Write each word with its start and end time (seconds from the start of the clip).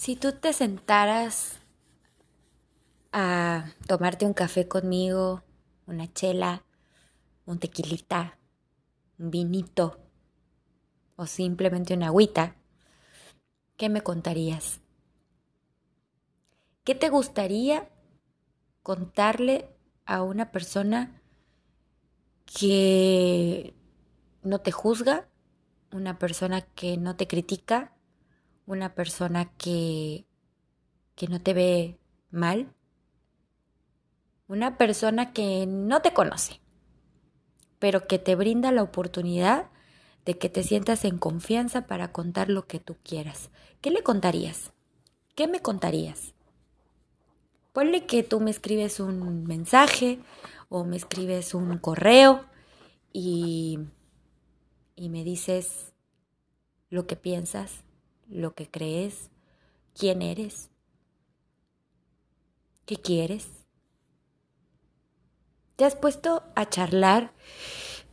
Si 0.00 0.16
tú 0.16 0.32
te 0.32 0.54
sentaras 0.54 1.58
a 3.12 3.66
tomarte 3.86 4.24
un 4.24 4.32
café 4.32 4.66
conmigo, 4.66 5.42
una 5.86 6.10
chela, 6.10 6.64
un 7.44 7.58
tequilita, 7.58 8.38
un 9.18 9.30
vinito 9.30 10.00
o 11.16 11.26
simplemente 11.26 11.92
una 11.92 12.06
agüita, 12.06 12.56
¿qué 13.76 13.90
me 13.90 14.00
contarías? 14.00 14.80
¿Qué 16.82 16.94
te 16.94 17.10
gustaría 17.10 17.90
contarle 18.82 19.68
a 20.06 20.22
una 20.22 20.50
persona 20.50 21.20
que 22.46 23.74
no 24.42 24.62
te 24.62 24.72
juzga, 24.72 25.28
una 25.92 26.18
persona 26.18 26.62
que 26.62 26.96
no 26.96 27.16
te 27.16 27.26
critica, 27.26 27.92
una 28.70 28.94
persona 28.94 29.50
que, 29.56 30.26
que 31.16 31.26
no 31.26 31.40
te 31.40 31.54
ve 31.54 31.98
mal, 32.30 32.72
una 34.46 34.78
persona 34.78 35.32
que 35.32 35.66
no 35.66 36.02
te 36.02 36.12
conoce, 36.12 36.60
pero 37.78 38.06
que 38.06 38.18
te 38.18 38.36
brinda 38.36 38.70
la 38.70 38.82
oportunidad 38.82 39.70
de 40.24 40.38
que 40.38 40.48
te 40.48 40.62
sientas 40.62 41.04
en 41.04 41.18
confianza 41.18 41.86
para 41.86 42.12
contar 42.12 42.48
lo 42.48 42.66
que 42.66 42.78
tú 42.78 42.96
quieras. 43.02 43.50
¿Qué 43.80 43.90
le 43.90 44.02
contarías? 44.02 44.72
¿Qué 45.34 45.48
me 45.48 45.60
contarías? 45.60 46.34
Ponle 47.72 48.06
que 48.06 48.22
tú 48.22 48.38
me 48.38 48.50
escribes 48.50 49.00
un 49.00 49.44
mensaje 49.44 50.20
o 50.68 50.84
me 50.84 50.96
escribes 50.96 51.54
un 51.54 51.78
correo 51.78 52.44
y, 53.12 53.80
y 54.94 55.08
me 55.08 55.24
dices 55.24 55.92
lo 56.88 57.06
que 57.06 57.16
piensas, 57.16 57.84
lo 58.30 58.54
que 58.54 58.70
crees, 58.70 59.30
quién 59.94 60.22
eres, 60.22 60.70
qué 62.86 62.96
quieres. 62.96 63.48
¿Te 65.76 65.84
has 65.84 65.96
puesto 65.96 66.42
a 66.54 66.68
charlar? 66.68 67.32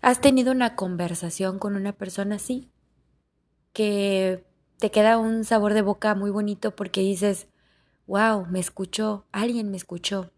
¿Has 0.02 0.22
tenido 0.22 0.52
una 0.52 0.76
conversación 0.76 1.60
con 1.60 1.76
una 1.76 1.94
persona 1.94 2.36
así? 2.36 2.72
Que 3.74 4.46
te 4.80 4.92
queda 4.92 5.18
un 5.18 5.44
sabor 5.44 5.74
de 5.74 5.82
boca 5.82 6.16
muy 6.16 6.32
bonito 6.32 6.76
porque 6.76 7.02
dices, 7.02 7.48
wow, 8.06 8.46
me 8.48 8.60
escuchó, 8.60 9.26
alguien 9.32 9.70
me 9.70 9.78
escuchó. 9.78 10.32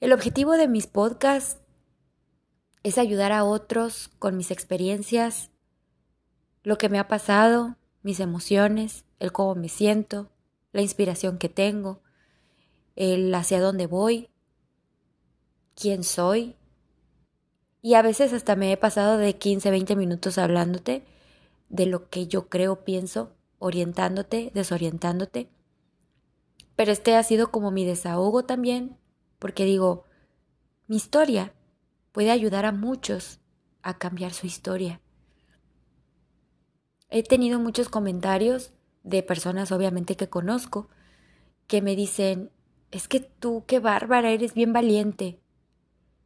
El 0.00 0.12
objetivo 0.12 0.52
de 0.52 0.68
mis 0.68 0.86
podcasts 0.86 1.60
es 2.84 2.98
ayudar 2.98 3.32
a 3.32 3.44
otros 3.44 4.08
con 4.18 4.36
mis 4.36 4.50
experiencias, 4.50 5.50
lo 6.68 6.76
que 6.76 6.90
me 6.90 6.98
ha 6.98 7.08
pasado, 7.08 7.76
mis 8.02 8.20
emociones, 8.20 9.06
el 9.20 9.32
cómo 9.32 9.54
me 9.54 9.70
siento, 9.70 10.28
la 10.72 10.82
inspiración 10.82 11.38
que 11.38 11.48
tengo, 11.48 12.02
el 12.94 13.34
hacia 13.34 13.58
dónde 13.58 13.86
voy, 13.86 14.28
quién 15.74 16.04
soy. 16.04 16.56
Y 17.80 17.94
a 17.94 18.02
veces 18.02 18.34
hasta 18.34 18.54
me 18.54 18.70
he 18.70 18.76
pasado 18.76 19.16
de 19.16 19.38
15, 19.38 19.70
20 19.70 19.96
minutos 19.96 20.36
hablándote 20.36 21.06
de 21.70 21.86
lo 21.86 22.10
que 22.10 22.26
yo 22.26 22.50
creo, 22.50 22.84
pienso, 22.84 23.32
orientándote, 23.58 24.50
desorientándote. 24.52 25.48
Pero 26.76 26.92
este 26.92 27.16
ha 27.16 27.22
sido 27.22 27.50
como 27.50 27.70
mi 27.70 27.86
desahogo 27.86 28.44
también, 28.44 28.98
porque 29.38 29.64
digo, 29.64 30.04
mi 30.86 30.96
historia 30.96 31.54
puede 32.12 32.30
ayudar 32.30 32.66
a 32.66 32.72
muchos 32.72 33.40
a 33.80 33.96
cambiar 33.96 34.34
su 34.34 34.46
historia. 34.46 35.00
He 37.10 37.22
tenido 37.22 37.58
muchos 37.58 37.88
comentarios 37.88 38.72
de 39.02 39.22
personas 39.22 39.72
obviamente 39.72 40.16
que 40.16 40.28
conozco 40.28 40.88
que 41.66 41.80
me 41.80 41.96
dicen, 41.96 42.50
es 42.90 43.08
que 43.08 43.20
tú 43.20 43.64
qué 43.66 43.78
bárbara, 43.78 44.30
eres 44.30 44.54
bien 44.54 44.72
valiente. 44.72 45.40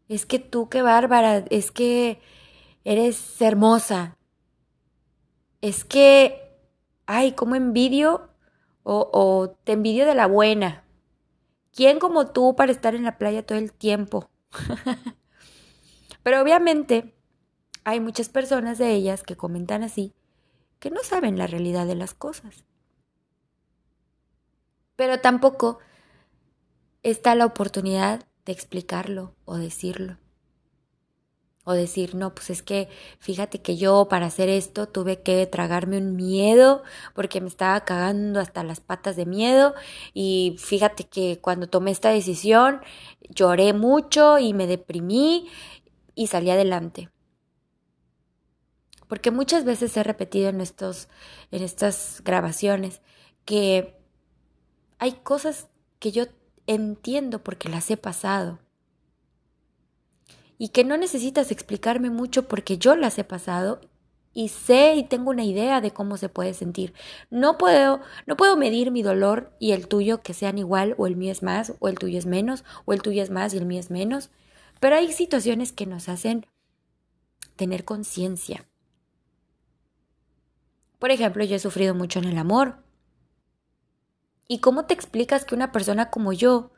Es 0.08 0.26
que 0.26 0.38
tú 0.40 0.68
qué 0.68 0.82
bárbara, 0.82 1.44
es 1.50 1.70
que 1.70 2.20
eres 2.84 3.40
hermosa. 3.40 4.16
Es 5.60 5.84
que, 5.84 6.58
ay, 7.06 7.32
cómo 7.32 7.54
envidio 7.54 8.30
o, 8.82 9.08
o 9.12 9.50
te 9.64 9.72
envidio 9.72 10.04
de 10.04 10.14
la 10.16 10.26
buena. 10.26 10.84
¿Quién 11.72 12.00
como 12.00 12.28
tú 12.28 12.56
para 12.56 12.72
estar 12.72 12.94
en 12.94 13.04
la 13.04 13.18
playa 13.18 13.46
todo 13.46 13.58
el 13.58 13.72
tiempo? 13.72 14.30
Pero 16.24 16.42
obviamente 16.42 17.14
hay 17.84 18.00
muchas 18.00 18.28
personas 18.28 18.78
de 18.78 18.92
ellas 18.92 19.22
que 19.22 19.36
comentan 19.36 19.84
así 19.84 20.12
que 20.82 20.91
no 20.91 21.04
saben 21.04 21.38
la 21.38 21.47
realidad 21.47 21.87
de 21.87 21.94
las 21.94 22.12
cosas. 22.12 22.65
Pero 24.97 25.20
tampoco 25.20 25.78
está 27.04 27.37
la 27.37 27.47
oportunidad 27.47 28.26
de 28.44 28.50
explicarlo 28.50 29.37
o 29.44 29.59
decirlo. 29.59 30.19
O 31.62 31.75
decir, 31.75 32.16
no, 32.16 32.34
pues 32.34 32.50
es 32.50 32.62
que 32.65 32.88
fíjate 33.20 33.62
que 33.62 33.76
yo 33.76 34.09
para 34.09 34.26
hacer 34.26 34.48
esto 34.48 34.88
tuve 34.88 35.22
que 35.22 35.47
tragarme 35.47 35.98
un 35.98 36.16
miedo 36.16 36.82
porque 37.14 37.41
me 37.41 37.47
estaba 37.47 37.84
cagando 37.84 38.41
hasta 38.41 38.64
las 38.64 38.81
patas 38.81 39.14
de 39.14 39.25
miedo 39.25 39.75
y 40.12 40.56
fíjate 40.59 41.04
que 41.04 41.38
cuando 41.41 41.69
tomé 41.69 41.93
esta 41.93 42.10
decisión 42.10 42.81
lloré 43.28 43.72
mucho 43.72 44.41
y 44.41 44.53
me 44.53 44.66
deprimí 44.66 45.49
y 46.16 46.26
salí 46.26 46.50
adelante 46.50 47.11
porque 49.12 49.30
muchas 49.30 49.66
veces 49.66 49.94
he 49.98 50.02
repetido 50.02 50.48
en, 50.48 50.62
estos, 50.62 51.08
en 51.50 51.62
estas 51.62 52.22
grabaciones 52.24 53.02
que 53.44 53.94
hay 54.98 55.12
cosas 55.12 55.68
que 55.98 56.12
yo 56.12 56.24
entiendo 56.66 57.44
porque 57.44 57.68
las 57.68 57.90
he 57.90 57.98
pasado 57.98 58.58
y 60.56 60.70
que 60.70 60.84
no 60.84 60.96
necesitas 60.96 61.50
explicarme 61.50 62.08
mucho 62.08 62.48
porque 62.48 62.78
yo 62.78 62.96
las 62.96 63.18
he 63.18 63.24
pasado 63.24 63.82
y 64.32 64.48
sé 64.48 64.94
y 64.94 65.02
tengo 65.02 65.28
una 65.28 65.44
idea 65.44 65.82
de 65.82 65.90
cómo 65.90 66.16
se 66.16 66.30
puede 66.30 66.54
sentir. 66.54 66.94
No 67.28 67.58
puedo, 67.58 68.00
no 68.24 68.38
puedo 68.38 68.56
medir 68.56 68.92
mi 68.92 69.02
dolor 69.02 69.52
y 69.58 69.72
el 69.72 69.88
tuyo 69.88 70.22
que 70.22 70.32
sean 70.32 70.56
igual 70.56 70.94
o 70.96 71.06
el 71.06 71.16
mío 71.16 71.32
es 71.32 71.42
más 71.42 71.74
o 71.80 71.88
el 71.88 71.98
tuyo 71.98 72.18
es 72.18 72.24
menos 72.24 72.64
o 72.86 72.94
el 72.94 73.02
tuyo 73.02 73.22
es 73.22 73.28
más 73.28 73.52
y 73.52 73.58
el 73.58 73.66
mío 73.66 73.80
es 73.80 73.90
menos, 73.90 74.30
pero 74.80 74.96
hay 74.96 75.12
situaciones 75.12 75.70
que 75.70 75.84
nos 75.84 76.08
hacen 76.08 76.46
tener 77.56 77.84
conciencia. 77.84 78.66
Por 81.02 81.10
ejemplo, 81.10 81.42
yo 81.42 81.56
he 81.56 81.58
sufrido 81.58 81.96
mucho 81.96 82.20
en 82.20 82.26
el 82.26 82.38
amor. 82.38 82.76
¿Y 84.46 84.60
cómo 84.60 84.84
te 84.84 84.94
explicas 84.94 85.44
que 85.44 85.56
una 85.56 85.72
persona 85.72 86.10
como 86.10 86.32
yo, 86.32 86.70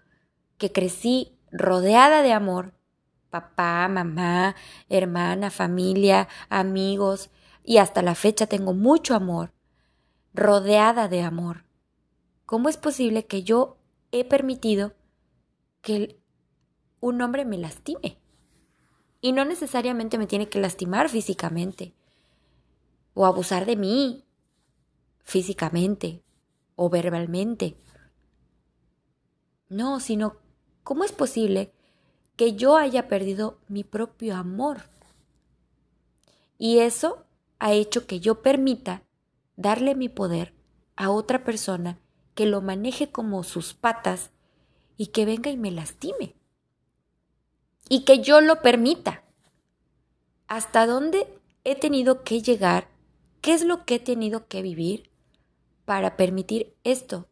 que 0.57 0.73
crecí 0.73 1.37
rodeada 1.53 2.23
de 2.23 2.33
amor, 2.33 2.73
papá, 3.29 3.87
mamá, 3.87 4.57
hermana, 4.89 5.51
familia, 5.51 6.27
amigos, 6.49 7.29
y 7.65 7.77
hasta 7.77 8.01
la 8.01 8.15
fecha 8.15 8.47
tengo 8.47 8.73
mucho 8.73 9.15
amor, 9.15 9.53
rodeada 10.33 11.07
de 11.09 11.21
amor, 11.21 11.67
¿cómo 12.47 12.71
es 12.71 12.79
posible 12.79 13.27
que 13.27 13.43
yo 13.43 13.77
he 14.11 14.25
permitido 14.25 14.95
que 15.83 16.19
un 16.99 17.21
hombre 17.21 17.45
me 17.45 17.59
lastime? 17.59 18.17
Y 19.21 19.33
no 19.33 19.45
necesariamente 19.45 20.17
me 20.17 20.27
tiene 20.27 20.49
que 20.49 20.61
lastimar 20.61 21.11
físicamente 21.11 21.95
o 23.15 23.27
abusar 23.27 23.65
de 23.65 23.77
mí 23.77 24.25
físicamente 25.23 26.23
o 26.77 26.91
verbalmente. 26.91 27.77
No, 29.69 30.01
sino 30.01 30.37
¿cómo 30.83 31.05
es 31.05 31.13
posible 31.13 31.73
que 32.37 32.55
yo 32.55 32.77
haya 32.77 33.09
perdido 33.09 33.59
mi 33.69 33.85
propio 33.85 34.37
amor? 34.37 34.83
Y 36.59 36.79
eso 36.79 37.25
ha 37.59 37.73
hecho 37.73 38.07
que 38.07 38.21
yo 38.21 38.43
permita 38.43 39.03
darle 39.57 39.95
mi 39.95 40.09
poder 40.09 40.53
a 40.97 41.11
otra 41.11 41.45
persona 41.45 41.99
que 42.35 42.47
lo 42.47 42.61
maneje 42.61 43.11
como 43.11 43.43
sus 43.45 43.75
patas 43.75 44.31
y 44.97 45.09
que 45.09 45.25
venga 45.25 45.51
y 45.51 45.57
me 45.57 45.71
lastime. 45.71 46.35
Y 47.89 48.05
que 48.05 48.21
yo 48.21 48.41
lo 48.41 48.63
permita. 48.63 49.25
¿Hasta 50.47 50.87
dónde 50.87 51.29
he 51.65 51.75
tenido 51.75 52.23
que 52.23 52.43
llegar 52.43 52.89
¿Qué 53.45 53.53
es 53.53 53.63
lo 53.63 53.85
que 53.85 53.97
he 53.97 54.01
tenido 54.01 54.49
que 54.49 54.63
vivir 54.63 55.11
para 55.85 56.17
permitir 56.17 56.75
esto 56.83 57.29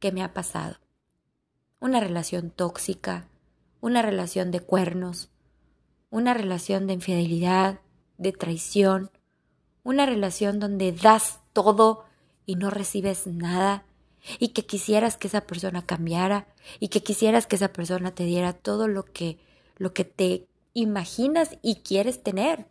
que 0.00 0.10
me 0.10 0.24
ha 0.24 0.34
pasado? 0.34 0.74
Una 1.78 2.00
relación 2.00 2.50
tóxica, 2.50 3.28
una 3.80 4.02
relación 4.02 4.50
de 4.50 4.58
cuernos, 4.58 5.30
una 6.10 6.34
relación 6.34 6.88
de 6.88 6.94
infidelidad, 6.94 7.78
de 8.18 8.32
traición, 8.32 9.12
una 9.84 10.04
relación 10.04 10.58
donde 10.58 10.90
das 10.90 11.38
todo 11.52 12.06
y 12.44 12.56
no 12.56 12.70
recibes 12.70 13.28
nada 13.28 13.86
y 14.40 14.48
que 14.48 14.66
quisieras 14.66 15.16
que 15.16 15.28
esa 15.28 15.42
persona 15.42 15.86
cambiara 15.86 16.48
y 16.80 16.88
que 16.88 17.04
quisieras 17.04 17.46
que 17.46 17.54
esa 17.54 17.72
persona 17.72 18.12
te 18.12 18.24
diera 18.24 18.52
todo 18.52 18.88
lo 18.88 19.04
que 19.04 19.38
lo 19.76 19.94
que 19.94 20.04
te 20.04 20.48
imaginas 20.74 21.56
y 21.62 21.82
quieres 21.82 22.24
tener. 22.24 22.66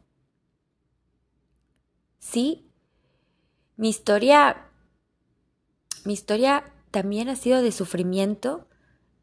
Sí, 2.20 2.66
mi 3.78 3.90
historia 3.90 4.70
mi 6.06 6.14
historia 6.14 6.64
también 6.92 7.30
ha 7.30 7.36
sido 7.36 7.62
de 7.62 7.72
sufrimiento 7.72 8.68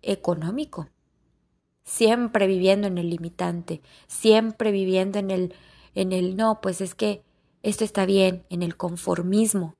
económico. 0.03 0.89
Siempre 1.85 2.47
viviendo 2.47 2.87
en 2.89 2.99
el 2.99 3.11
limitante, 3.11 3.83
siempre 4.09 4.73
viviendo 4.73 5.19
en 5.19 5.31
el, 5.31 5.55
en 5.95 6.13
el 6.13 6.37
no, 6.37 6.61
pues 6.61 6.81
es 6.81 6.95
que 6.95 7.23
esto 7.63 7.85
está 7.85 8.07
bien, 8.07 8.45
en 8.51 8.63
el 8.63 8.77
conformismo. 8.77 9.75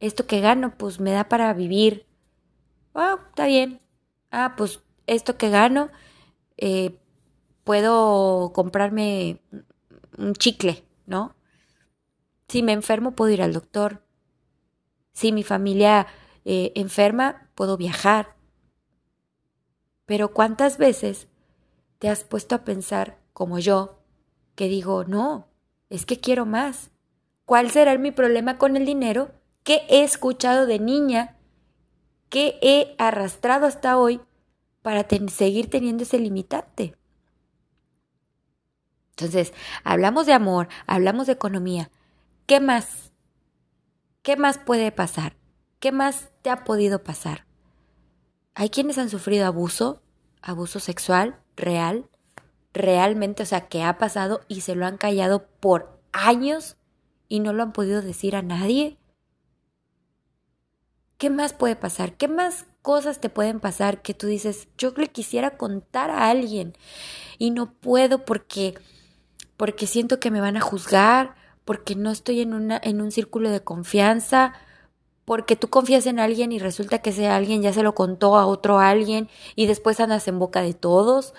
Esto 0.00 0.26
que 0.26 0.40
gano, 0.40 0.76
pues 0.76 1.00
me 1.00 1.10
da 1.12 1.28
para 1.28 1.52
vivir. 1.54 2.06
Ah, 2.94 3.18
está 3.30 3.46
bien. 3.46 3.80
Ah, 4.30 4.54
pues 4.56 4.82
esto 5.06 5.38
que 5.38 5.50
gano, 5.50 5.90
eh, 6.58 6.98
puedo 7.64 8.52
comprarme 8.54 9.40
un 10.18 10.34
chicle, 10.34 10.84
¿no? 11.06 11.34
Si 12.48 12.62
me 12.62 12.72
enfermo, 12.72 13.12
puedo 13.12 13.32
ir 13.32 13.42
al 13.42 13.52
doctor. 13.52 14.02
Si 15.12 15.32
mi 15.32 15.42
familia 15.42 16.06
eh, 16.44 16.72
enferma, 16.76 17.50
puedo 17.54 17.76
viajar. 17.76 18.36
Pero 20.04 20.32
¿cuántas 20.32 20.78
veces 20.78 21.26
te 21.98 22.08
has 22.08 22.22
puesto 22.24 22.54
a 22.54 22.64
pensar, 22.64 23.18
como 23.32 23.58
yo, 23.58 23.98
que 24.54 24.68
digo, 24.68 25.04
no, 25.04 25.48
es 25.90 26.06
que 26.06 26.20
quiero 26.20 26.46
más? 26.46 26.90
¿Cuál 27.44 27.70
será 27.70 27.96
mi 27.98 28.12
problema 28.12 28.58
con 28.58 28.76
el 28.76 28.86
dinero? 28.86 29.30
¿Qué 29.64 29.82
he 29.88 30.04
escuchado 30.04 30.66
de 30.66 30.78
niña? 30.78 31.36
¿Qué 32.28 32.58
he 32.62 32.94
arrastrado 32.98 33.66
hasta 33.66 33.98
hoy 33.98 34.20
para 34.82 35.06
seguir 35.28 35.70
teniendo 35.70 36.04
ese 36.04 36.18
limitante? 36.18 36.96
Entonces, 39.10 39.52
hablamos 39.82 40.26
de 40.26 40.34
amor, 40.34 40.68
hablamos 40.86 41.26
de 41.26 41.32
economía. 41.32 41.90
¿Qué 42.46 42.60
más? 42.60 43.10
¿Qué 44.22 44.36
más 44.36 44.58
puede 44.58 44.92
pasar? 44.92 45.36
¿Qué 45.80 45.90
más 45.90 46.30
te 46.42 46.50
ha 46.50 46.62
podido 46.62 47.02
pasar? 47.02 47.44
Hay 48.54 48.70
quienes 48.70 48.98
han 48.98 49.10
sufrido 49.10 49.46
abuso, 49.46 50.00
abuso 50.42 50.78
sexual, 50.78 51.40
real, 51.56 52.08
realmente, 52.72 53.42
o 53.42 53.46
sea, 53.46 53.66
que 53.66 53.82
ha 53.82 53.98
pasado 53.98 54.42
y 54.46 54.60
se 54.60 54.76
lo 54.76 54.86
han 54.86 54.96
callado 54.96 55.48
por 55.58 56.00
años 56.12 56.76
y 57.26 57.40
no 57.40 57.52
lo 57.52 57.64
han 57.64 57.72
podido 57.72 58.00
decir 58.00 58.36
a 58.36 58.42
nadie. 58.42 58.96
¿Qué 61.18 61.30
más 61.30 61.52
puede 61.52 61.74
pasar? 61.74 62.16
¿Qué 62.16 62.28
más 62.28 62.66
cosas 62.80 63.20
te 63.20 63.28
pueden 63.28 63.58
pasar 63.58 64.02
que 64.02 64.14
tú 64.14 64.28
dices, 64.28 64.68
yo 64.78 64.92
le 64.96 65.08
quisiera 65.08 65.56
contar 65.56 66.10
a 66.10 66.30
alguien 66.30 66.76
y 67.38 67.50
no 67.50 67.72
puedo 67.72 68.24
porque 68.24 68.74
porque 69.56 69.86
siento 69.86 70.20
que 70.20 70.30
me 70.30 70.42
van 70.42 70.56
a 70.56 70.60
juzgar, 70.60 71.34
porque 71.66 71.94
no 71.94 72.10
estoy 72.10 72.40
en, 72.40 72.70
en 72.70 73.00
un 73.02 73.12
círculo 73.12 73.50
de 73.50 73.62
confianza, 73.62 74.54
porque 75.26 75.54
tú 75.56 75.68
confías 75.68 76.06
en 76.06 76.18
alguien 76.18 76.52
y 76.52 76.58
resulta 76.58 77.02
que 77.02 77.10
ese 77.10 77.26
alguien 77.26 77.60
ya 77.60 77.74
se 77.74 77.82
lo 77.82 77.94
contó 77.94 78.38
a 78.38 78.46
otro 78.46 78.78
alguien 78.78 79.28
y 79.54 79.66
después 79.66 80.00
andas 80.00 80.26
en 80.28 80.38
boca 80.38 80.62
de 80.62 80.72
todos. 80.72 81.34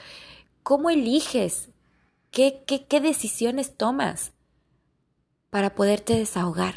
¿Cómo 0.61 0.91
eliges? 0.91 1.69
¿Qué, 2.29 2.63
qué, 2.67 2.85
qué 2.85 3.01
decisiones 3.01 3.75
tomas 3.75 4.33
para 5.49 5.73
poderte 5.73 6.13
desahogar? 6.13 6.75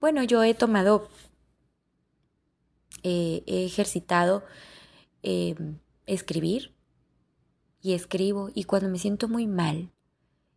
Bueno, 0.00 0.22
yo 0.22 0.42
he 0.42 0.54
tomado, 0.54 1.08
eh, 3.02 3.42
he 3.46 3.66
ejercitado 3.66 4.44
eh, 5.22 5.54
escribir, 6.06 6.72
y 7.82 7.92
escribo 7.94 8.48
y 8.54 8.64
cuando 8.64 8.88
me 8.88 8.98
siento 8.98 9.28
muy 9.28 9.46
mal, 9.46 9.90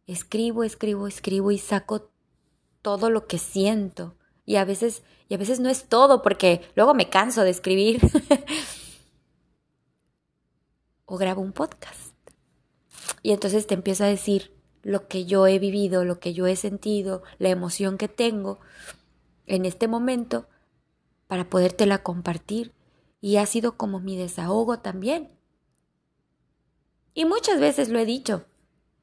escribo, 0.07 0.63
escribo, 0.63 1.07
escribo 1.07 1.51
y 1.51 1.57
saco 1.57 2.09
todo 2.81 3.09
lo 3.09 3.27
que 3.27 3.37
siento. 3.37 4.15
Y 4.45 4.57
a 4.57 4.65
veces, 4.65 5.03
y 5.27 5.33
a 5.33 5.37
veces 5.37 5.59
no 5.59 5.69
es 5.69 5.85
todo 5.85 6.21
porque 6.21 6.61
luego 6.75 6.93
me 6.93 7.09
canso 7.09 7.43
de 7.43 7.49
escribir. 7.49 7.99
o 11.05 11.17
grabo 11.17 11.41
un 11.41 11.51
podcast. 11.51 12.13
Y 13.21 13.31
entonces 13.31 13.67
te 13.67 13.73
empiezo 13.73 14.03
a 14.03 14.07
decir 14.07 14.53
lo 14.83 15.07
que 15.07 15.25
yo 15.25 15.47
he 15.47 15.57
vivido, 15.57 16.05
lo 16.05 16.19
que 16.19 16.33
yo 16.33 16.45
he 16.45 16.55
sentido, 16.55 17.23
la 17.39 17.49
emoción 17.49 17.97
que 17.97 18.07
tengo 18.07 18.59
en 19.47 19.65
este 19.65 19.87
momento 19.87 20.47
para 21.27 21.49
podértela 21.49 22.03
compartir. 22.03 22.73
Y 23.21 23.37
ha 23.37 23.45
sido 23.47 23.77
como 23.77 23.99
mi 23.99 24.15
desahogo 24.15 24.79
también. 24.79 25.31
Y 27.15 27.25
muchas 27.25 27.59
veces 27.59 27.89
lo 27.89 27.97
he 27.97 28.05
dicho, 28.05 28.45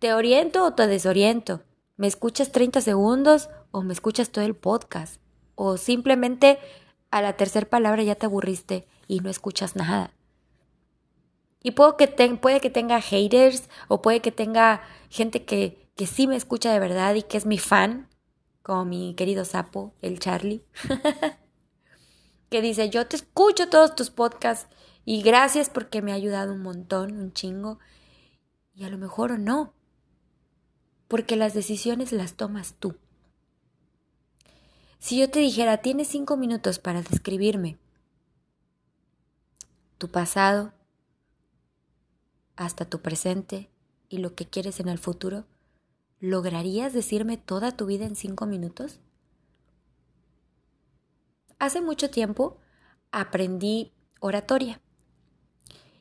¿te 0.03 0.15
oriento 0.15 0.65
o 0.65 0.75
te 0.75 0.89
desoriento? 0.89 1.63
¿Me 1.97 2.09
escuchas 2.09 2.51
30 2.51 2.81
segundos 2.81 3.51
o 3.71 3.83
me 3.83 3.93
escuchas 3.93 4.31
todo 4.31 4.45
el 4.45 4.57
podcast? 4.57 5.23
O 5.55 5.77
simplemente 5.77 6.59
a 7.13 7.23
la 7.23 7.37
tercera 7.37 7.71
palabra 7.71 8.03
ya 8.03 8.17
te 8.17 8.27
aburriste 8.27 8.89
y 9.07 9.21
no 9.21 9.31
escuchas 9.31 9.77
nada. 9.77 10.13
Y 11.63 11.71
puedo 11.71 11.97
que 11.97 12.09
puede 12.09 12.61
que 12.61 12.69
tenga 12.69 13.01
haters 13.01 13.69
o 13.87 14.03
puede 14.03 14.19
que 14.19 14.33
tenga 14.33 14.83
gente 15.09 15.45
que, 15.45 15.89
que 15.95 16.09
sí 16.09 16.27
me 16.27 16.35
escucha 16.35 16.73
de 16.73 16.81
verdad 16.81 17.15
y 17.15 17.23
que 17.23 17.37
es 17.37 17.47
mi 17.47 17.59
fan, 17.59 18.09
como 18.65 18.85
mi 18.85 19.15
querido 19.15 19.45
sapo, 19.45 19.95
el 20.03 20.19
Charlie, 20.19 20.67
que 22.51 22.61
dice, 22.61 22.91
yo 22.91 23.07
te 23.07 23.15
escucho 23.15 23.69
todos 23.69 23.95
tus 23.95 24.11
podcasts 24.11 24.67
y 25.05 25.23
gracias 25.23 25.71
porque 25.71 26.03
me 26.03 26.11
ha 26.11 26.17
ayudado 26.17 26.55
un 26.55 26.63
montón, 26.63 27.21
un 27.21 27.33
chingo. 27.33 27.79
Y 28.75 28.83
a 28.83 28.89
lo 28.89 28.99
mejor 28.99 29.31
o 29.31 29.39
no, 29.39 29.75
porque 31.13 31.37
las 31.37 31.53
decisiones 31.53 32.11
las 32.11 32.37
tomas 32.37 32.73
tú. 32.79 32.97
Si 34.99 35.21
yo 35.21 35.29
te 35.29 35.41
dijera, 35.41 35.83
tienes 35.83 36.09
cinco 36.09 36.39
minutos 36.39 36.79
para 36.79 37.03
describirme 37.03 37.77
tu 39.99 40.09
pasado 40.09 40.73
hasta 42.57 42.87
tu 42.87 43.03
presente 43.03 43.69
y 44.09 44.21
lo 44.21 44.35
que 44.35 44.47
quieres 44.47 44.81
en 44.81 44.89
el 44.89 44.97
futuro, 44.97 45.45
¿lograrías 46.19 46.95
decirme 46.95 47.37
toda 47.37 47.77
tu 47.77 47.85
vida 47.85 48.07
en 48.07 48.17
cinco 48.17 48.47
minutos? 48.47 48.99
Hace 51.59 51.83
mucho 51.83 52.09
tiempo 52.09 52.57
aprendí 53.11 53.93
oratoria 54.21 54.81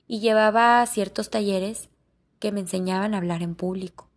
y 0.08 0.22
llevaba 0.22 0.86
ciertos 0.86 1.30
talleres 1.30 1.90
que 2.40 2.54
me 2.54 2.62
enseñaban 2.62 3.14
a 3.14 3.18
hablar 3.18 3.44
en 3.44 3.56
público, 3.56 4.11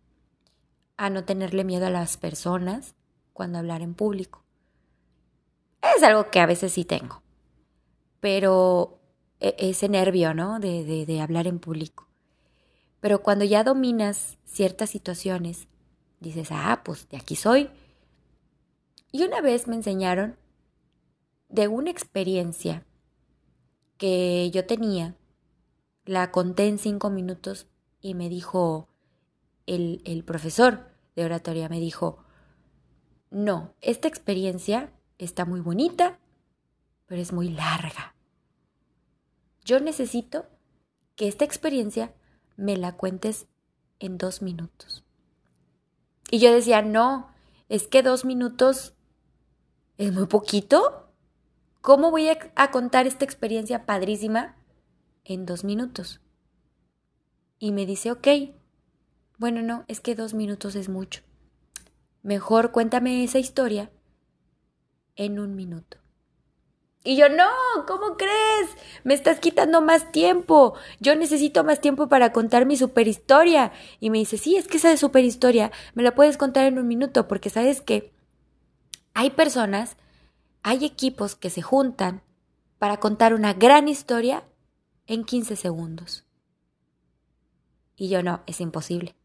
a 0.97 1.09
no 1.09 1.25
tenerle 1.25 1.63
miedo 1.63 1.87
a 1.87 1.89
las 1.89 2.17
personas 2.17 2.95
cuando 3.33 3.57
hablar 3.57 3.81
en 3.81 3.93
público. 3.93 4.43
Es 5.95 6.03
algo 6.03 6.31
que 6.31 6.39
a 6.39 6.45
veces 6.45 6.73
sí 6.73 6.85
tengo, 6.85 7.21
pero 8.19 8.99
e, 9.39 9.55
ese 9.59 9.89
nervio, 9.89 10.33
¿no? 10.33 10.59
De, 10.59 10.83
de, 10.83 11.05
de 11.05 11.21
hablar 11.21 11.47
en 11.47 11.59
público. 11.59 12.07
Pero 12.99 13.21
cuando 13.21 13.45
ya 13.45 13.63
dominas 13.63 14.37
ciertas 14.45 14.89
situaciones, 14.89 15.67
dices, 16.19 16.49
ah, 16.51 16.81
pues 16.83 17.07
de 17.09 17.17
aquí 17.17 17.35
soy. 17.35 17.69
Y 19.11 19.23
una 19.23 19.41
vez 19.41 19.67
me 19.67 19.75
enseñaron 19.75 20.37
de 21.49 21.67
una 21.67 21.91
experiencia 21.91 22.85
que 23.97 24.49
yo 24.51 24.65
tenía, 24.65 25.15
la 26.05 26.31
conté 26.31 26.67
en 26.67 26.77
cinco 26.77 27.09
minutos 27.09 27.67
y 28.01 28.13
me 28.13 28.29
dijo 28.29 28.89
el, 29.65 30.01
el 30.05 30.23
profesor 30.23 30.91
de 31.15 31.25
oratoria, 31.25 31.69
me 31.69 31.79
dijo, 31.79 32.23
no, 33.29 33.73
esta 33.81 34.07
experiencia 34.07 34.91
está 35.17 35.45
muy 35.45 35.59
bonita, 35.59 36.19
pero 37.05 37.21
es 37.21 37.33
muy 37.33 37.49
larga. 37.49 38.15
Yo 39.63 39.79
necesito 39.79 40.45
que 41.15 41.27
esta 41.27 41.45
experiencia 41.45 42.13
me 42.57 42.77
la 42.77 42.95
cuentes 42.97 43.47
en 43.99 44.17
dos 44.17 44.41
minutos. 44.41 45.03
Y 46.29 46.39
yo 46.39 46.51
decía, 46.51 46.81
no, 46.81 47.31
es 47.69 47.87
que 47.87 48.03
dos 48.03 48.25
minutos 48.25 48.93
es 49.97 50.13
muy 50.13 50.27
poquito. 50.27 51.09
¿Cómo 51.81 52.11
voy 52.11 52.29
a, 52.29 52.37
a 52.55 52.71
contar 52.71 53.07
esta 53.07 53.25
experiencia 53.25 53.85
padrísima 53.85 54.57
en 55.23 55.45
dos 55.45 55.63
minutos? 55.63 56.21
y 57.59 57.71
me 57.71 57.85
dice, 57.85 58.11
ok, 58.11 58.27
bueno, 59.37 59.61
no, 59.61 59.85
es 59.87 59.99
que 59.99 60.15
dos 60.15 60.33
minutos 60.33 60.75
es 60.75 60.89
mucho. 60.89 61.21
Mejor 62.23 62.71
cuéntame 62.71 63.23
esa 63.23 63.39
historia 63.39 63.91
en 65.15 65.39
un 65.39 65.55
minuto. 65.55 65.97
Y 67.03 67.17
yo, 67.17 67.29
no, 67.29 67.45
¿cómo 67.87 68.17
crees? 68.17 68.69
Me 69.03 69.13
estás 69.13 69.39
quitando 69.39 69.79
más 69.79 70.11
tiempo. 70.11 70.73
Yo 70.99 71.15
necesito 71.15 71.63
más 71.63 71.79
tiempo 71.79 72.09
para 72.09 72.33
contar 72.33 72.65
mi 72.65 72.77
superhistoria. 72.77 73.71
Y 73.99 74.09
me 74.09 74.17
dice, 74.17 74.39
sí, 74.39 74.55
es 74.55 74.67
que 74.67 74.77
esa 74.77 74.97
superhistoria 74.97 75.71
me 75.93 76.01
la 76.01 76.15
puedes 76.15 76.35
contar 76.35 76.65
en 76.65 76.79
un 76.79 76.87
minuto, 76.87 77.27
porque 77.27 77.51
sabes 77.51 77.79
que 77.79 78.11
hay 79.13 79.29
personas, 79.29 79.97
hay 80.63 80.83
equipos 80.83 81.35
que 81.35 81.51
se 81.51 81.61
juntan 81.61 82.23
para 82.79 82.97
contar 82.97 83.35
una 83.35 83.53
gran 83.53 83.87
historia 83.87 84.43
en 85.05 85.25
15 85.25 85.55
segundos. 85.55 86.25
Y 87.95 88.09
yo 88.09 88.23
no, 88.23 88.41
es 88.47 88.61
imposible. 88.61 89.15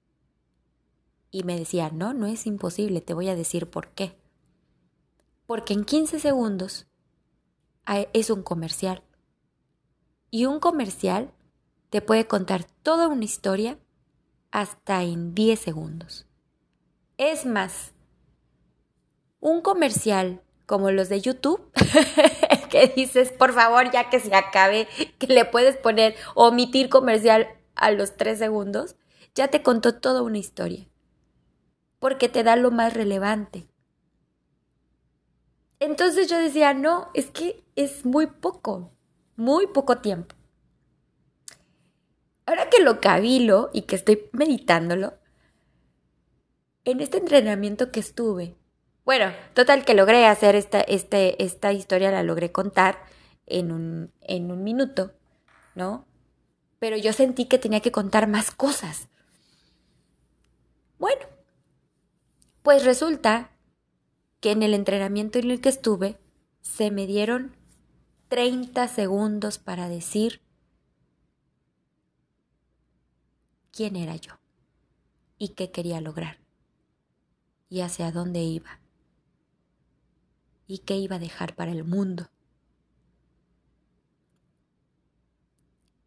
Y 1.31 1.45
me 1.45 1.59
decía, 1.59 1.91
no, 1.91 2.13
no 2.13 2.27
es 2.27 2.47
imposible, 2.47 3.01
te 3.01 3.15
voy 3.15 3.29
a 3.29 3.37
decir 3.37 3.69
por 3.69 3.89
qué. 3.89 4.17
Porque 5.47 5.73
en 5.75 5.85
15 5.85 6.19
segundos 6.19 6.87
es 8.13 8.31
un 8.31 8.43
comercial. 8.43 9.03
Y 10.31 10.47
un 10.47 10.61
comercial 10.61 11.33
te 11.91 12.01
puede 12.01 12.27
contar 12.27 12.65
toda 12.83 13.09
una 13.09 13.25
historia 13.25 13.79
hasta 14.51 15.03
en 15.03 15.35
10 15.35 15.59
segundos. 15.59 16.27
Es 17.19 17.47
más, 17.47 17.93
un 19.41 19.61
comercial 19.61 20.43
como 20.67 20.93
los 20.93 21.09
de 21.09 21.21
YouTube, 21.21 21.61
que 22.71 22.93
dices, 22.95 23.33
por 23.33 23.53
favor, 23.53 23.91
ya 23.91 24.09
que 24.09 24.21
se 24.21 24.33
acabe, 24.35 24.87
que 25.19 25.27
le 25.27 25.45
puedes 25.45 25.77
poner 25.77 26.15
omitir 26.37 26.89
comercial 26.89 27.49
a 27.75 27.91
los 27.91 28.17
3 28.17 28.39
segundos, 28.39 28.95
ya 29.35 29.49
te 29.49 29.63
contó 29.63 29.97
toda 29.97 30.23
una 30.23 30.39
historia, 30.39 30.87
porque 32.01 32.29
te 32.29 32.43
da 32.43 32.57
lo 32.57 32.73
más 32.73 32.95
relevante. 32.95 33.69
Entonces 35.79 36.29
yo 36.29 36.39
decía, 36.39 36.75
no, 36.75 37.11
es 37.15 37.31
que 37.31 37.63
es 37.77 38.05
muy 38.05 38.27
poco, 38.27 38.93
muy 39.37 39.69
poco 39.69 39.99
tiempo. 39.99 40.35
Ahora 42.47 42.69
que 42.69 42.83
lo 42.83 43.01
cabilo 43.01 43.71
y 43.73 43.83
que 43.83 43.95
estoy 43.95 44.29
meditándolo, 44.33 45.15
en 46.85 47.01
este 47.01 47.19
entrenamiento 47.19 47.93
que 47.93 48.01
estuve, 48.01 48.57
bueno, 49.05 49.33
total 49.55 49.85
que 49.85 49.95
logré 49.95 50.27
hacer 50.27 50.57
esta, 50.57 50.81
este, 50.81 51.43
esta 51.43 51.73
historia, 51.73 52.11
la 52.11 52.23
logré 52.23 52.53
contar 52.53 52.99
en 53.47 53.73
un, 53.73 54.13
en 54.21 54.51
un 54.51 54.63
minuto, 54.63 55.13
¿no? 55.75 56.07
Pero 56.79 56.97
yo 56.97 57.13
sentí 57.13 57.47
que 57.47 57.59
tenía 57.59 57.81
que 57.81 57.93
contar 57.93 58.27
más 58.27 58.51
cosas. 58.51 59.09
Bueno, 60.99 61.27
pues 62.63 62.85
resulta 62.85 63.51
que 64.41 64.53
en 64.53 64.63
el 64.63 64.75
entrenamiento 64.75 65.39
en 65.39 65.51
el 65.51 65.61
que 65.61 65.69
estuve 65.69 66.19
se 66.61 66.91
me 66.91 67.07
dieron 67.07 67.57
30 68.29 68.87
segundos 68.89 69.59
para 69.59 69.89
decir 69.89 70.41
quién 73.73 73.97
era 73.97 74.17
yo 74.17 74.39
y 75.39 75.51
qué 75.51 75.71
quería 75.71 76.01
lograr 76.01 76.39
y 77.69 77.81
hacia 77.81 78.13
dónde 78.13 78.41
iba 78.41 78.81
y 80.67 80.79
qué 80.79 80.97
iba 80.97 81.17
a 81.17 81.21
dejar 81.21 81.57
para 81.57 81.73
el 81.73 81.83
mundo. 81.85 82.31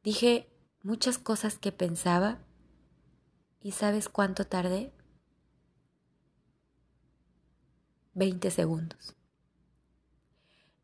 Dije 0.04 0.50
muchas 0.84 1.18
cosas 1.18 1.58
que 1.58 1.72
pensaba 1.72 2.40
y 3.62 3.72
¿sabes 3.72 4.08
cuánto 4.10 4.46
tardé? 4.46 4.94
20 8.14 8.52
segundos. 8.52 9.16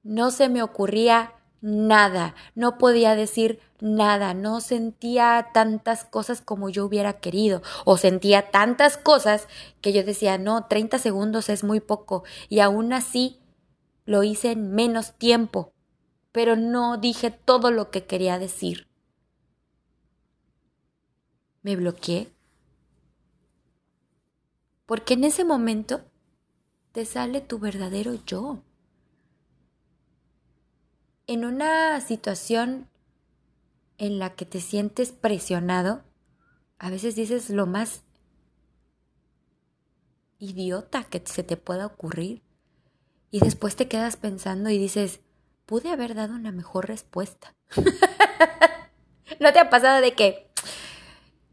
No 0.03 0.31
se 0.31 0.50
me 0.50 0.63
ocurría 0.63 1.33
nada, 1.62 2.36
no 2.55 2.77
podía 2.77 3.15
decir 3.15 3.59
nada, 3.81 4.33
no 4.33 4.62
sentía 4.62 5.50
tantas 5.53 6.05
cosas 6.05 6.41
como 6.41 6.69
yo 6.69 6.86
hubiera 6.86 7.19
querido, 7.19 7.62
o 7.86 7.98
sentía 7.98 8.50
tantas 8.51 8.98
cosas 8.98 9.48
que 9.81 9.93
yo 9.93 10.03
decía, 10.03 10.38
no, 10.38 10.65
30 10.65 11.00
segundos 11.00 11.50
es 11.50 11.63
muy 11.63 11.79
poco, 11.79 12.24
y 12.48 12.59
aún 12.59 12.93
así 12.93 13.39
lo 14.05 14.24
hice 14.24 14.51
en 14.51 14.71
menos 14.71 15.13
tiempo, 15.13 15.74
pero 16.31 16.55
no 16.55 16.98
dije 16.98 17.31
todo 17.31 17.71
lo 17.71 17.91
que 17.91 18.05
quería 18.05 18.39
decir. 18.39 18.88
Me 21.62 21.75
bloqueé, 21.75 22.31
porque 24.86 25.13
en 25.13 25.25
ese 25.25 25.43
momento 25.43 26.01
te 26.99 27.05
sale 27.05 27.39
tu 27.39 27.59
verdadero 27.59 28.15
yo. 28.25 28.61
En 31.27 31.45
una 31.45 32.01
situación 32.01 32.89
en 33.97 34.19
la 34.19 34.35
que 34.35 34.43
te 34.43 34.59
sientes 34.59 35.13
presionado, 35.13 36.03
a 36.77 36.89
veces 36.89 37.15
dices 37.15 37.51
lo 37.51 37.67
más 37.67 38.03
idiota 40.39 41.05
que 41.05 41.23
se 41.23 41.41
te 41.41 41.55
pueda 41.55 41.85
ocurrir 41.85 42.43
y 43.31 43.39
después 43.39 43.77
te 43.77 43.87
quedas 43.87 44.17
pensando 44.17 44.69
y 44.69 44.77
dices, 44.77 45.21
pude 45.65 45.91
haber 45.91 46.15
dado 46.15 46.35
una 46.35 46.51
mejor 46.51 46.89
respuesta. 46.89 47.55
¿No 49.39 49.53
te 49.53 49.59
ha 49.59 49.69
pasado 49.69 50.01
de 50.01 50.15
que 50.15 50.48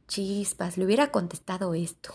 chispas, 0.06 0.78
le 0.78 0.84
hubiera 0.84 1.08
contestado 1.08 1.75
esto. 1.75 2.12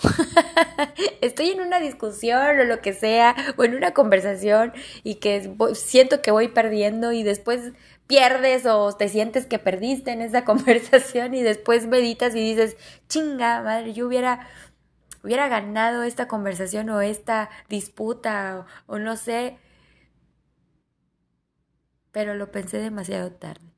Estoy 1.21 1.49
en 1.49 1.61
una 1.61 1.79
discusión 1.79 2.59
o 2.59 2.63
lo 2.63 2.81
que 2.81 2.93
sea, 2.93 3.35
o 3.57 3.63
en 3.63 3.75
una 3.75 3.93
conversación 3.93 4.73
y 5.03 5.15
que 5.15 5.55
siento 5.73 6.21
que 6.21 6.31
voy 6.31 6.47
perdiendo 6.47 7.11
y 7.11 7.23
después 7.23 7.73
pierdes 8.07 8.65
o 8.65 8.91
te 8.93 9.09
sientes 9.09 9.45
que 9.45 9.59
perdiste 9.59 10.11
en 10.11 10.21
esa 10.21 10.45
conversación 10.45 11.33
y 11.33 11.41
después 11.41 11.87
meditas 11.87 12.35
y 12.35 12.39
dices, 12.39 12.77
chinga, 13.07 13.61
madre, 13.61 13.93
yo 13.93 14.07
hubiera 14.07 14.47
hubiera 15.23 15.47
ganado 15.47 16.01
esta 16.03 16.27
conversación 16.27 16.89
o 16.89 17.01
esta 17.01 17.49
disputa 17.69 18.65
o, 18.87 18.95
o 18.95 18.99
no 18.99 19.17
sé, 19.17 19.59
pero 22.11 22.33
lo 22.35 22.51
pensé 22.51 22.77
demasiado 22.79 23.31
tarde. 23.31 23.71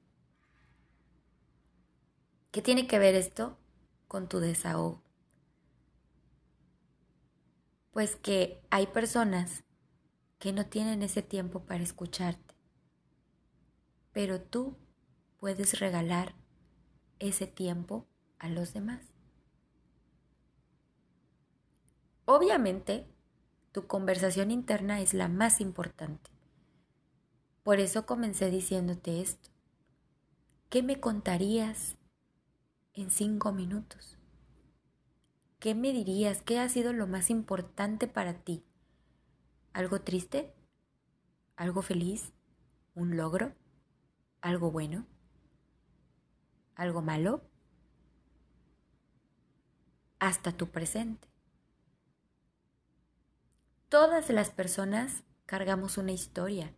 ¿Qué 2.52 2.62
tiene 2.62 2.88
que 2.88 3.00
ver 3.00 3.16
esto? 3.16 3.58
Con 4.14 4.30
tu 4.30 4.40
desahogo. 4.40 5.02
Pues 7.90 8.16
que 8.16 8.62
hay 8.70 8.86
personas 8.86 9.64
que 10.38 10.54
no 10.54 10.68
tienen 10.68 11.02
ese 11.02 11.24
tiempo 11.24 11.66
para 11.66 11.82
escucharte, 11.82 12.54
pero 14.12 14.40
tú 14.40 14.78
puedes 15.40 15.80
regalar 15.80 16.36
ese 17.18 17.48
tiempo 17.48 18.06
a 18.38 18.50
los 18.50 18.72
demás. 18.72 19.02
Obviamente, 22.26 23.08
tu 23.72 23.88
conversación 23.88 24.52
interna 24.52 25.02
es 25.02 25.16
la 25.16 25.28
más 25.28 25.60
importante. 25.60 26.30
Por 27.64 27.80
eso 27.80 28.06
comencé 28.06 28.52
diciéndote 28.52 29.22
esto. 29.22 29.50
¿Qué 30.70 30.84
me 30.84 31.00
contarías 31.00 31.98
en 32.94 33.10
cinco 33.10 33.52
minutos. 33.52 34.18
¿Qué 35.60 35.74
me 35.74 35.92
dirías? 35.92 36.42
¿Qué 36.42 36.60
ha 36.60 36.70
sido 36.70 36.94
lo 36.94 37.08
más 37.08 37.30
importante 37.30 38.08
para 38.08 38.34
ti? 38.44 38.64
¿Algo 39.74 40.02
triste? 40.02 40.54
¿Algo 41.56 41.82
feliz? 41.82 42.34
¿Un 42.94 43.18
logro? 43.18 43.56
¿Algo 44.42 44.72
bueno? 44.72 45.08
¿Algo 46.76 47.02
malo? 47.02 47.42
Hasta 50.20 50.52
tu 50.52 50.70
presente. 50.70 51.28
Todas 53.90 54.30
las 54.30 54.52
personas 54.52 55.24
cargamos 55.46 55.98
una 55.98 56.12
historia 56.12 56.74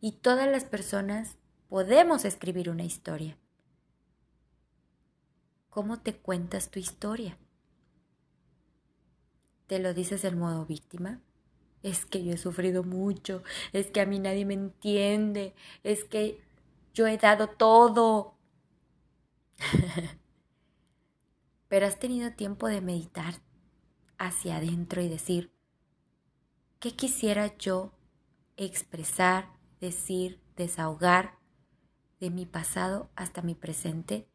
y 0.00 0.12
todas 0.12 0.48
las 0.48 0.64
personas 0.64 1.36
podemos 1.68 2.24
escribir 2.24 2.70
una 2.70 2.84
historia. 2.84 3.38
¿Cómo 5.76 5.98
te 5.98 6.16
cuentas 6.16 6.70
tu 6.70 6.78
historia? 6.78 7.36
¿Te 9.66 9.78
lo 9.78 9.92
dices 9.92 10.24
en 10.24 10.38
modo 10.38 10.64
víctima? 10.64 11.20
Es 11.82 12.06
que 12.06 12.24
yo 12.24 12.32
he 12.32 12.38
sufrido 12.38 12.82
mucho, 12.82 13.42
es 13.74 13.90
que 13.90 14.00
a 14.00 14.06
mí 14.06 14.18
nadie 14.18 14.46
me 14.46 14.54
entiende, 14.54 15.54
es 15.84 16.04
que 16.04 16.42
yo 16.94 17.06
he 17.06 17.18
dado 17.18 17.48
todo. 17.48 18.38
Pero 21.68 21.84
has 21.84 21.98
tenido 21.98 22.32
tiempo 22.32 22.68
de 22.68 22.80
meditar 22.80 23.42
hacia 24.16 24.56
adentro 24.56 25.02
y 25.02 25.10
decir, 25.10 25.52
¿qué 26.80 26.96
quisiera 26.96 27.54
yo 27.58 27.92
expresar, 28.56 29.50
decir, 29.82 30.40
desahogar 30.56 31.36
de 32.18 32.30
mi 32.30 32.46
pasado 32.46 33.10
hasta 33.14 33.42
mi 33.42 33.54
presente? 33.54 34.26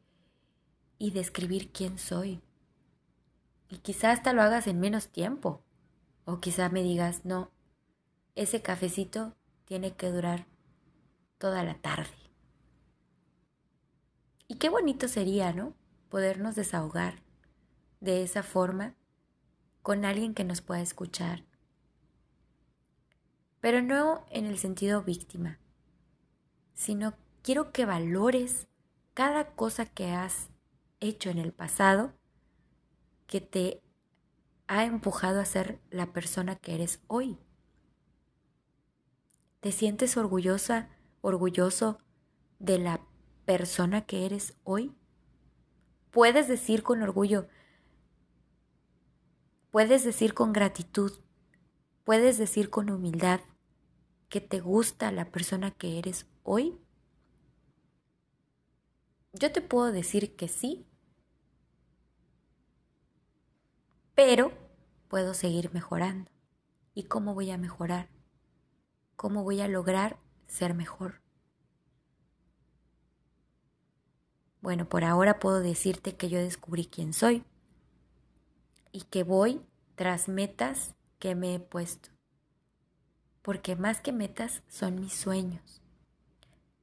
Y 1.02 1.10
describir 1.10 1.72
quién 1.72 1.98
soy. 1.98 2.44
Y 3.70 3.78
quizá 3.80 4.12
hasta 4.12 4.34
lo 4.34 4.44
hagas 4.44 4.68
en 4.68 4.80
menos 4.80 5.08
tiempo. 5.08 5.64
O 6.26 6.40
quizá 6.40 6.70
me 6.70 6.84
digas, 6.84 7.26
no, 7.26 7.50
ese 8.36 8.62
cafecito 8.62 9.36
tiene 9.66 9.96
que 9.96 10.12
durar 10.12 10.46
toda 11.40 11.64
la 11.64 11.74
tarde. 11.74 12.14
Y 14.48 14.58
qué 14.58 14.70
bonito 14.70 15.08
sería, 15.08 15.54
¿no? 15.54 15.74
Podernos 16.10 16.54
desahogar 16.54 17.24
de 18.00 18.22
esa 18.22 18.44
forma 18.44 18.94
con 19.82 20.06
alguien 20.06 20.36
que 20.36 20.44
nos 20.44 20.62
pueda 20.62 20.82
escuchar. 20.82 21.44
Pero 23.60 23.82
no 23.82 24.24
en 24.30 24.46
el 24.46 24.60
sentido 24.60 25.02
víctima, 25.02 25.58
sino 26.76 27.16
quiero 27.42 27.72
que 27.72 27.86
valores 27.86 28.68
cada 29.16 29.56
cosa 29.56 29.88
que 29.88 30.12
has 30.12 30.51
hecho 31.02 31.30
en 31.30 31.38
el 31.38 31.52
pasado 31.52 32.14
que 33.28 33.42
te 33.42 33.84
ha 34.68 34.86
empujado 34.86 35.42
a 35.42 35.46
ser 35.46 35.82
la 35.90 36.14
persona 36.14 36.56
que 36.56 36.76
eres 36.76 37.02
hoy. 37.08 37.38
¿Te 39.60 39.74
sientes 39.74 40.16
orgullosa 40.16 40.90
orgulloso 41.22 42.00
de 42.60 42.80
la 42.80 43.02
persona 43.46 44.06
que 44.06 44.26
eres 44.26 44.56
hoy? 44.64 44.96
Puedes 46.12 46.48
decir 46.48 46.84
con 46.84 47.02
orgullo, 47.02 47.48
puedes 49.70 50.04
decir 50.04 50.34
con 50.34 50.52
gratitud, 50.52 51.20
puedes 52.04 52.38
decir 52.38 52.70
con 52.70 52.90
humildad 52.90 53.42
que 54.30 54.42
te 54.42 54.60
gusta 54.60 55.12
la 55.12 55.32
persona 55.32 55.72
que 55.72 56.00
eres 56.00 56.26
hoy. 56.44 56.78
Yo 59.34 59.52
te 59.52 59.62
puedo 59.62 59.92
decir 59.92 60.36
que 60.36 60.48
sí, 60.48 60.86
pero 64.16 64.52
puedo 65.08 65.34
seguir 65.34 65.74
mejorando. 65.74 66.32
¿Y 66.94 67.04
cómo 67.04 67.34
voy 67.34 67.52
a 67.52 67.58
mejorar? 67.58 68.10
¿Cómo 69.16 69.44
voy 69.44 69.62
a 69.62 69.68
lograr 69.68 70.18
ser 70.48 70.74
mejor? 70.74 71.22
Bueno, 74.62 74.88
por 74.88 75.04
ahora 75.04 75.40
puedo 75.40 75.60
decirte 75.60 76.16
que 76.16 76.30
yo 76.30 76.40
descubrí 76.40 76.86
quién 76.86 77.14
soy 77.14 77.44
y 78.92 79.02
que 79.02 79.24
voy 79.24 79.62
tras 79.96 80.28
metas 80.28 80.96
que 81.18 81.36
me 81.36 81.56
he 81.56 81.60
puesto. 81.60 82.10
Porque 83.42 83.76
más 83.76 84.02
que 84.02 84.12
metas 84.12 84.62
son 84.68 85.00
mis 85.00 85.14
sueños. 85.14 85.82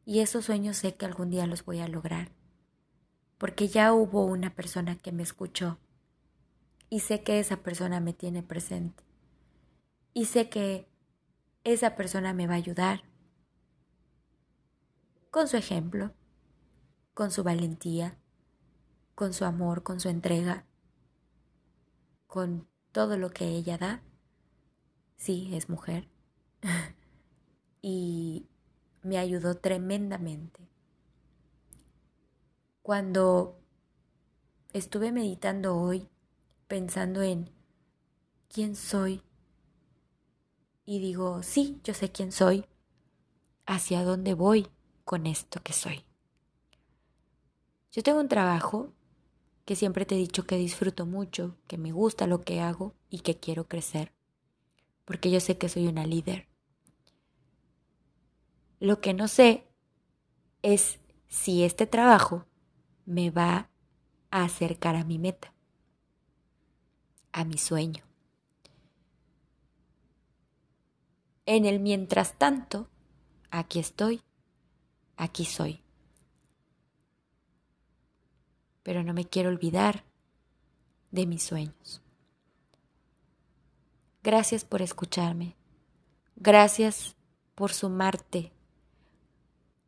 Y 0.05 0.21
esos 0.21 0.47
sueños 0.47 0.77
sé 0.77 0.95
que 0.97 1.07
algún 1.07 1.31
día 1.31 1.47
los 1.47 1.65
voy 1.65 1.81
a 1.81 1.89
lograr. 1.89 2.31
Porque 3.37 3.69
ya 3.69 3.93
hubo 3.93 4.25
una 4.25 4.55
persona 4.55 4.97
que 4.97 5.13
me 5.13 5.23
escuchó. 5.23 5.79
Y 6.91 7.01
sé 7.01 7.23
que 7.23 7.39
esa 7.39 7.59
persona 7.59 8.01
me 8.01 8.13
tiene 8.13 8.43
presente. 8.43 9.05
Y 10.15 10.25
sé 10.25 10.49
que 10.49 10.89
esa 11.65 11.97
persona 11.97 12.33
me 12.33 12.47
va 12.47 12.55
a 12.55 12.57
ayudar. 12.57 13.03
Con 15.31 15.49
su 15.49 15.57
ejemplo 15.57 16.13
con 17.19 17.33
su 17.33 17.43
valentía, 17.43 18.17
con 19.17 19.33
su 19.33 19.45
amor, 19.45 19.83
con 19.83 19.99
su 19.99 20.09
entrega, 20.09 20.65
con 22.29 22.69
todo 22.93 23.17
lo 23.17 23.31
que 23.31 23.49
ella 23.49 23.77
da. 23.77 24.05
Sí, 25.17 25.51
es 25.53 25.69
mujer. 25.69 26.09
y 27.83 28.47
me 29.03 29.19
ayudó 29.19 29.57
tremendamente. 29.57 30.69
Cuando 32.83 33.59
estuve 34.73 35.11
meditando 35.11 35.77
hoy, 35.77 36.09
pensando 36.69 37.23
en 37.23 37.51
quién 38.49 38.77
soy, 38.77 39.23
y 40.85 41.01
digo, 41.01 41.43
sí, 41.43 41.81
yo 41.85 41.93
sé 41.93 42.13
quién 42.13 42.33
soy, 42.33 42.65
hacia 43.67 44.05
dónde 44.05 44.35
voy 44.35 44.69
con 45.05 45.27
esto 45.27 45.61
que 45.63 45.73
soy. 45.73 46.05
Yo 47.91 48.03
tengo 48.03 48.21
un 48.21 48.29
trabajo 48.29 48.93
que 49.65 49.77
siempre 49.77 50.07
te 50.07 50.15
he 50.15 50.19
dicho 50.19 50.47
que 50.47 50.57
disfruto 50.57 51.05
mucho, 51.05 51.59
que 51.67 51.77
me 51.77 51.93
gusta 51.93 52.27
lo 52.27 52.43
que 52.43 52.61
hago 52.61 52.95
y 53.11 53.21
que 53.21 53.39
quiero 53.39 53.69
crecer, 53.69 54.13
porque 55.05 55.31
yo 55.31 55.41
sé 55.41 55.59
que 55.59 55.69
soy 55.69 55.89
una 55.89 56.07
líder. 56.07 56.49
Lo 58.81 59.01
que 59.01 59.13
no 59.13 59.29
sé 59.29 59.67
es 60.63 61.01
si 61.29 61.65
este 61.65 61.87
trabajo 61.87 62.47
me 63.05 63.31
va 63.31 63.71
a 64.31 64.45
acercar 64.45 64.97
a 64.97 65.05
mi 65.05 65.19
meta, 65.19 65.53
a 67.33 67.45
mi 67.45 67.59
sueño. 67.59 68.05
En 71.47 71.65
el 71.65 71.81
mientras 71.81 72.39
tanto, 72.39 72.89
aquí 73.51 73.79
estoy, 73.79 74.23
aquí 75.17 75.45
soy. 75.45 75.83
pero 78.89 79.05
no 79.05 79.13
me 79.13 79.27
quiero 79.27 79.51
olvidar 79.51 80.03
de 81.11 81.27
mis 81.27 81.43
sueños. 81.43 82.01
Gracias 84.23 84.65
por 84.65 84.81
escucharme. 84.81 85.57
Gracias 86.37 87.15
por 87.55 87.75
sumarte. 87.75 88.51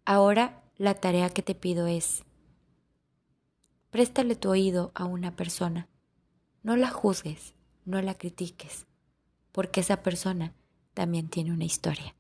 Ahora 0.05 0.63
la 0.77 0.93
tarea 0.93 1.31
que 1.31 1.41
te 1.41 1.55
pido 1.55 1.87
es, 1.87 2.25
préstale 3.91 4.37
tu 4.37 4.51
oído 4.51 4.93
a 4.95 5.07
una 5.07 5.35
persona. 5.35 5.89
No 6.63 6.77
la 6.77 6.91
juzgues, 6.91 7.55
no 7.87 8.03
la 8.03 8.15
critiques, 8.15 8.87
porque 9.51 9.81
esa 9.81 10.03
persona 10.03 10.53
también 10.93 11.29
tiene 11.29 11.53
una 11.53 11.65
historia. 11.65 12.15